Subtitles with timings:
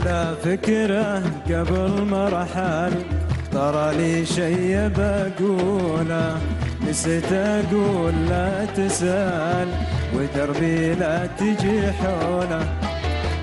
[0.00, 2.92] على فكرة قبل مرحل
[3.52, 6.38] ترى لي شي بقوله
[6.88, 9.68] نسيت أقول لا تسأل.
[10.14, 12.64] ودربي لا تجي حوله.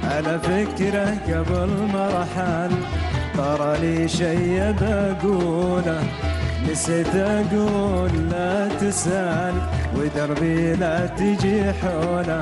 [0.04, 2.72] على فكرة قبل مرحل
[3.38, 6.04] ترى لي شي بقوله
[6.72, 9.54] نسيت أقول لا تسأل.
[9.96, 12.42] ودربي لا تجي حوله.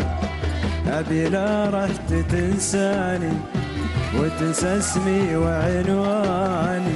[0.88, 3.34] أبي لا رحت تنساني
[4.20, 6.96] وتنسى اسمي وعنواني.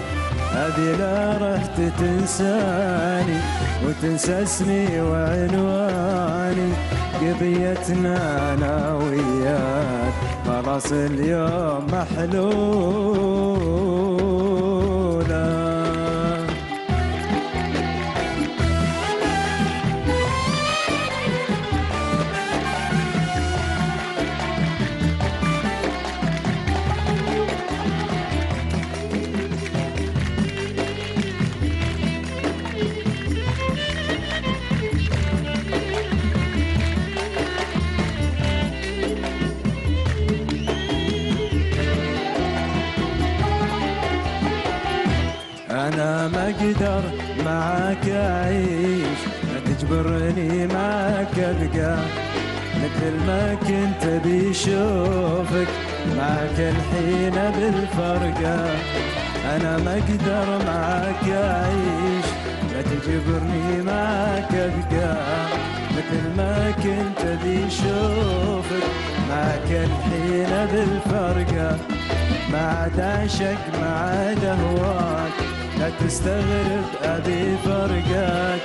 [0.55, 3.37] أبي لا رحت تنساني
[3.85, 6.69] وتنسى اسمي وعنواني.
[7.21, 8.17] قضيتنا
[8.53, 10.13] أنا وياك
[10.47, 12.49] خلاص اليوم محلولة.
[46.59, 47.01] أقدر
[47.45, 49.19] معاك أعيش.
[49.53, 51.97] لا تجبرني معاك ابقى
[52.75, 55.67] مثل ما كنت بيشوفك
[56.17, 58.69] معاك الحين بالفرقة.
[59.55, 62.25] أنا ما أقدر معاك أعيش.
[62.73, 65.15] لا تجبرني معاك ابقى
[65.91, 68.83] مثل ما كنت بيشوفك
[69.29, 71.77] معاك الحين بالفرقة.
[72.51, 75.58] ما عاد عشق ما عاد أهواك.
[75.79, 78.61] لا تستغرب أبي فرقك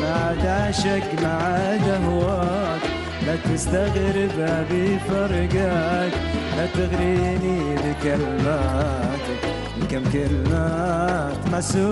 [0.00, 2.82] ما عاد عشق ما عاد اهواك
[3.26, 6.12] لا تستغرب أبي فرقك
[6.56, 9.40] لا تغريني بكلماتك.
[9.90, 11.86] كم كلمات مسؤولة.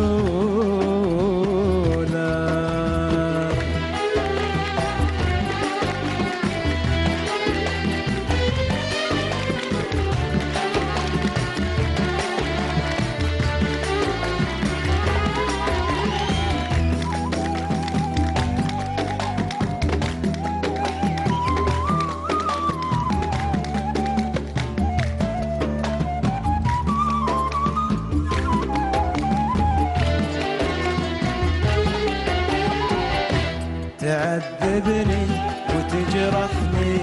[34.75, 35.27] تعذبني
[35.75, 36.99] وتجرحني.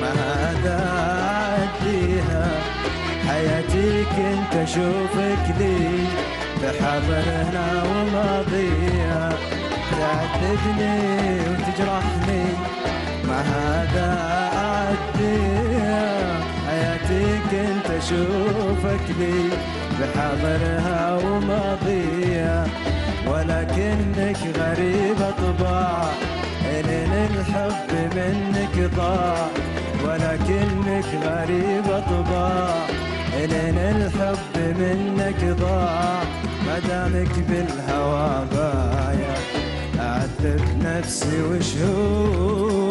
[0.00, 0.78] ما هذا
[1.54, 2.48] عديها
[3.28, 5.78] حياتي كنت أشوفك لي
[6.62, 9.32] بحضرنا وماضيها.
[9.90, 12.44] تعذبني وتجرحني.
[13.28, 14.08] ما هذا
[14.62, 19.38] عديها حياتي كنت أشوفك لي
[20.00, 22.66] بحضرها وماضيها.
[23.26, 26.10] ولكنك غريبة طباع
[26.78, 29.48] إلين الحب منك ضاع
[30.04, 32.74] ولكنك غريبة طباع
[33.34, 36.22] إلين الحب منك ضاع
[36.66, 39.36] مدامك بالهوى بايع.
[40.00, 42.90] أعذب نفسي وشهور